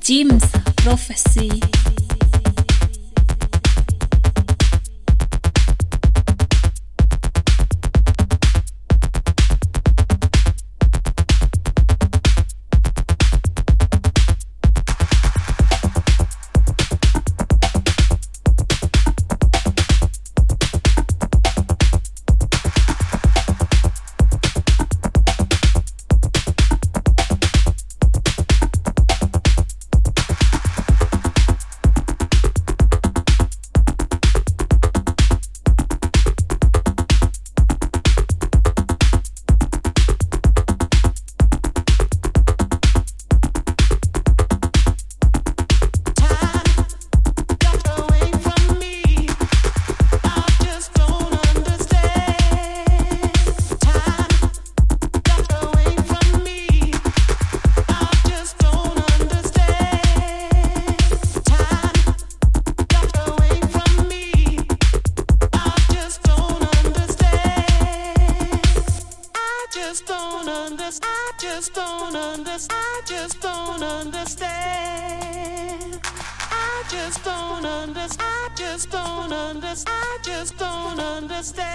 [0.00, 1.99] Jim's Prophecy.
[70.90, 71.06] understand.
[71.06, 72.80] I just don't understand.
[72.80, 74.50] I just don't understand.
[76.02, 78.20] I just don't understand.
[78.20, 79.96] I just don't understand.
[79.96, 81.70] I just don't understand.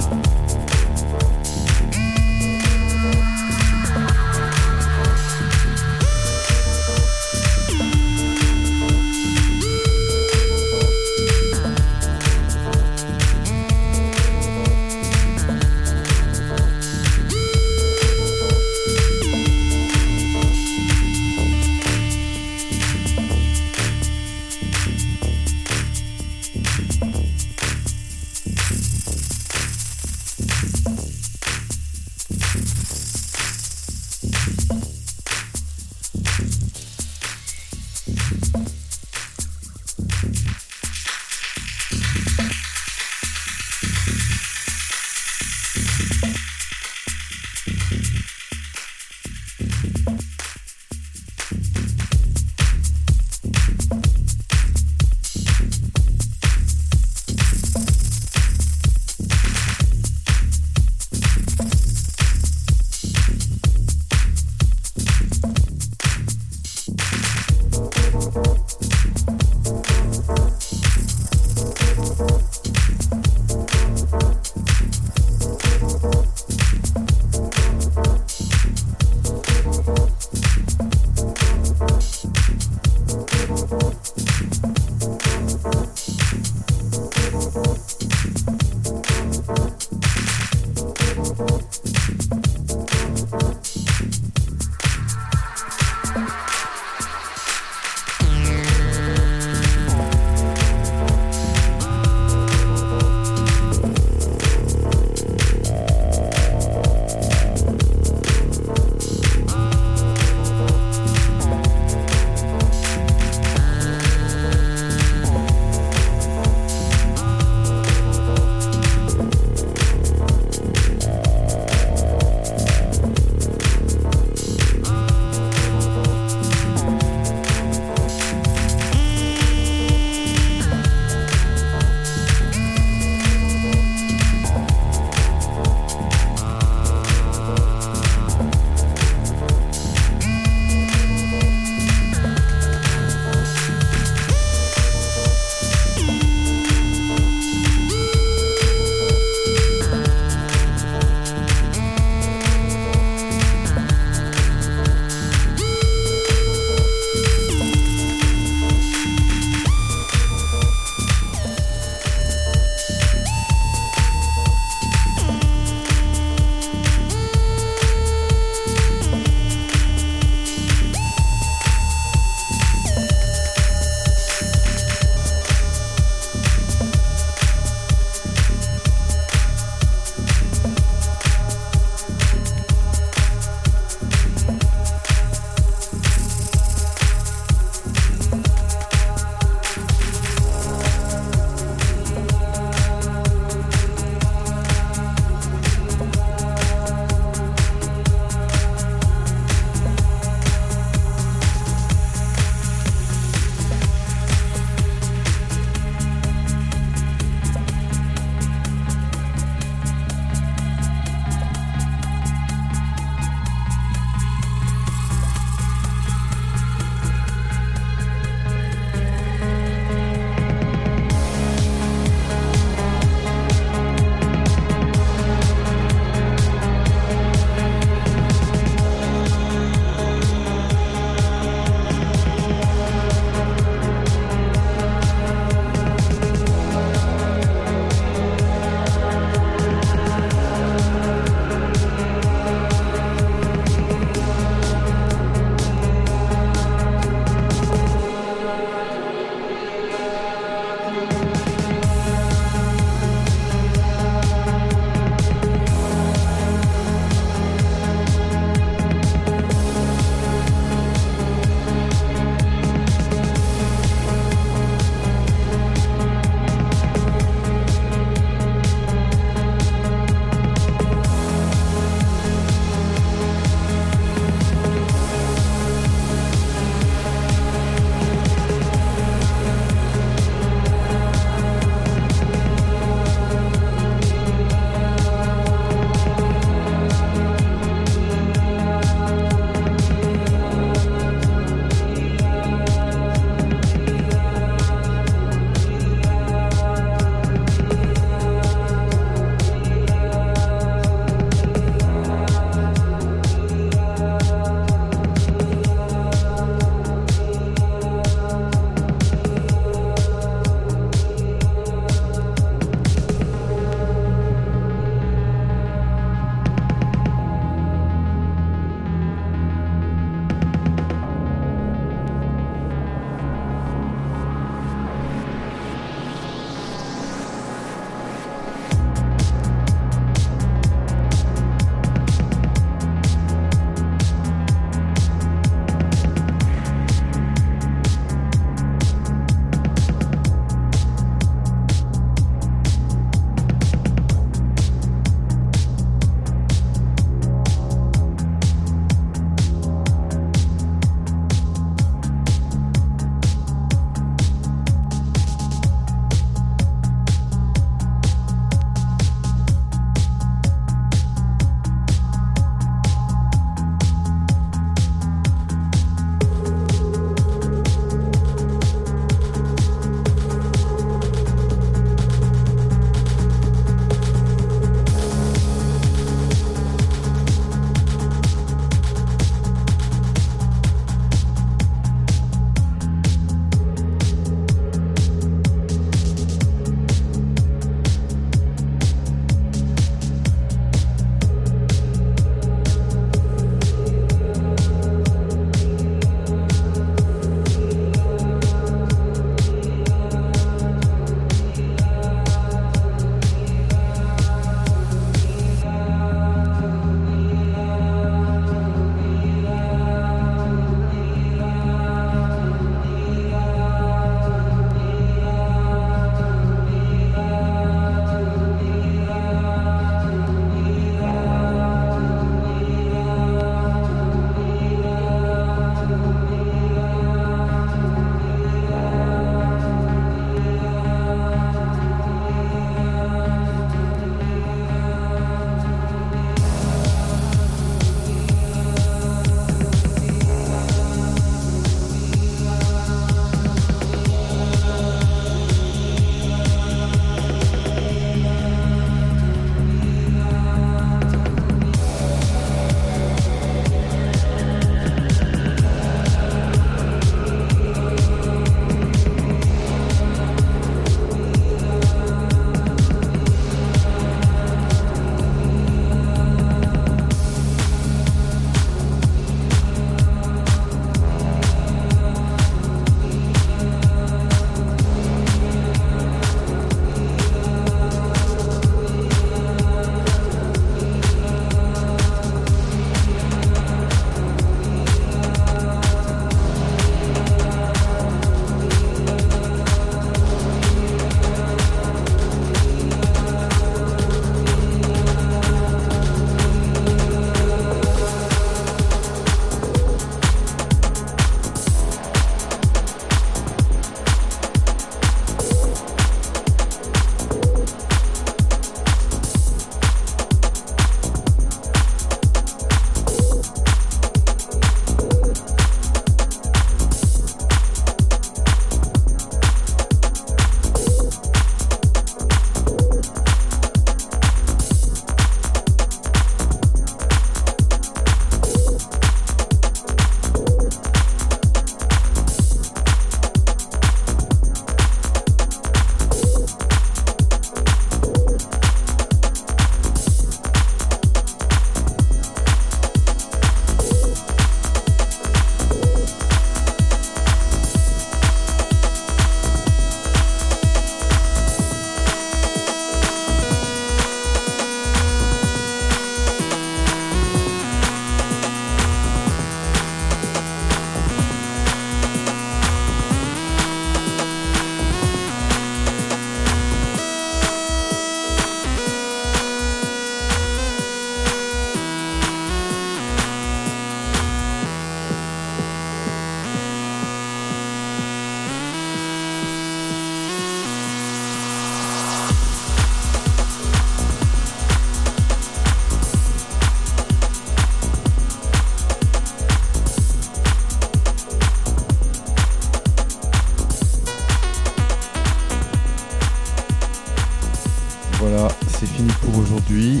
[599.70, 600.00] Aujourd'hui.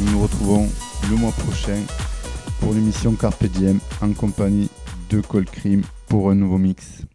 [0.00, 0.68] Nous nous retrouvons
[1.10, 1.80] le mois prochain
[2.60, 4.68] pour l'émission Carpe Diem en compagnie
[5.08, 7.05] de Cold Cream pour un nouveau mix.